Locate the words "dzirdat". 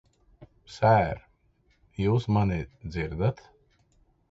2.87-3.47